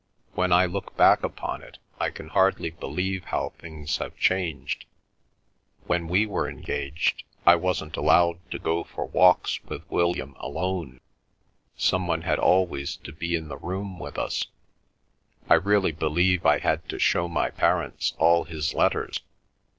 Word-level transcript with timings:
When 0.33 0.51
I 0.51 0.65
look 0.65 0.97
back 0.97 1.21
upon 1.23 1.61
it, 1.61 1.77
I 1.99 2.09
can 2.09 2.29
hardly 2.29 2.71
believe 2.71 3.25
how 3.25 3.49
things 3.59 3.97
have 3.97 4.17
changed. 4.17 4.85
When 5.85 6.07
we 6.07 6.25
were 6.25 6.49
engaged 6.49 7.23
I 7.45 7.53
wasn't 7.53 7.95
allowed 7.95 8.39
to 8.49 8.57
go 8.57 8.83
for 8.83 9.05
walks 9.05 9.63
with 9.65 9.87
William 9.91 10.35
alone—some 10.39 12.07
one 12.07 12.23
had 12.23 12.39
always 12.39 12.95
to 12.95 13.11
be 13.13 13.35
in 13.35 13.47
the 13.47 13.57
room 13.59 13.99
with 13.99 14.17
us—I 14.17 15.53
really 15.53 15.91
believe 15.91 16.47
I 16.47 16.57
had 16.57 16.89
to 16.89 16.97
show 16.97 17.27
my 17.27 17.51
parents 17.51 18.13
all 18.17 18.45
his 18.45 18.73
letters! 18.73 19.19